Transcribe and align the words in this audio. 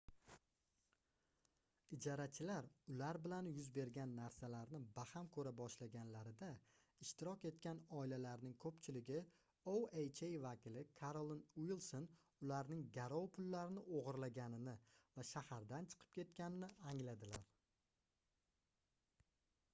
ijarachilar 1.95 2.67
ular 2.93 3.17
bilan 3.25 3.49
yuz 3.57 3.65
bergan 3.75 4.13
narsalarni 4.19 4.79
baham 4.95 5.27
koʻra 5.35 5.51
boshlaganlarida 5.59 6.47
ishtirok 7.05 7.43
etgan 7.49 7.81
oilalarning 7.99 8.55
koʻpchiligi 8.65 9.19
oha 9.73 10.31
vakili 10.47 10.83
karolin 11.01 11.43
uilson 11.65 12.07
ularning 12.47 12.81
garov 12.97 13.27
pullarini 13.37 13.83
ogʻirlaganini 13.99 14.73
va 15.19 15.27
shahardan 15.35 15.91
chiqib 15.93 16.09
ketganini 16.19 16.71
angladilar 16.95 17.45